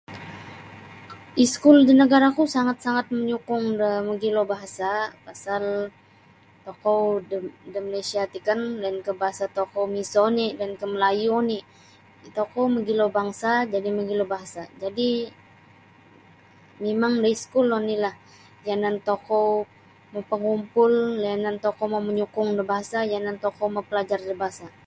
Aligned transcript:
Iskul 1.45 1.77
da 1.87 1.93
nagara'ku 2.01 2.43
sangat-sangat 2.55 3.05
manyukung 3.15 3.63
da 3.79 3.89
mogilo 4.07 4.41
bahasa' 4.53 5.11
pasal 5.25 5.63
tokou 6.65 7.01
da 7.73 7.79
Malaysia 7.87 8.21
ti 8.31 8.39
kan 8.47 8.59
lainkah 8.83 9.15
bahasa 9.21 9.43
tokou 9.57 9.85
miso 9.95 10.19
oni' 10.29 10.55
lainkah 10.59 10.89
Melayu 10.95 11.29
oni' 11.41 11.61
tokou 12.39 12.65
mogilo 12.75 13.05
bangsa 13.17 13.51
jadi' 13.73 13.95
mogilo 13.97 14.23
bahasa' 14.33 14.71
jadi' 14.81 15.17
mimang 16.83 17.15
da 17.23 17.27
iskul 17.35 17.67
onilah 17.79 18.15
yanan 18.67 18.95
tokou 19.09 19.49
mapagumpul 20.13 20.93
yanan 21.27 21.55
tokou 21.65 21.85
mau 21.91 22.03
manyukung 22.07 22.49
da 22.57 22.63
bahasa 22.71 22.97
yanan 23.13 23.35
tokou 23.45 23.67
mapalajar 23.77 24.21
da 24.29 24.35
bahasa'. 24.45 24.71